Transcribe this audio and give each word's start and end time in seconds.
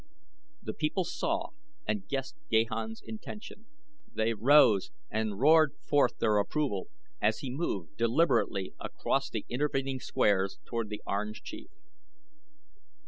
The 0.63 0.73
people 0.73 1.03
saw 1.03 1.49
and 1.87 2.07
guessed 2.07 2.35
Gahan's 2.49 3.03
intention. 3.05 3.67
They 4.11 4.33
rose 4.33 4.89
and 5.11 5.39
roared 5.39 5.75
forth 5.87 6.17
their 6.17 6.39
approval 6.39 6.87
as 7.21 7.41
he 7.41 7.51
moved 7.51 7.97
deliberately 7.97 8.73
across 8.79 9.29
the 9.29 9.45
intervening 9.47 9.99
squares 9.99 10.57
toward 10.65 10.89
the 10.89 11.03
Orange 11.05 11.43
Chief. 11.43 11.69